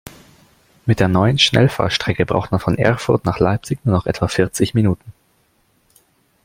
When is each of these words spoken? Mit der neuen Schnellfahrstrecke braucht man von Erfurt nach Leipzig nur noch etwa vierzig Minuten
Mit 0.87 0.99
der 0.99 1.07
neuen 1.07 1.37
Schnellfahrstrecke 1.37 2.25
braucht 2.25 2.49
man 2.49 2.59
von 2.59 2.75
Erfurt 2.75 3.23
nach 3.23 3.37
Leipzig 3.37 3.85
nur 3.85 3.93
noch 3.93 4.07
etwa 4.07 4.27
vierzig 4.27 4.73
Minuten 4.73 5.13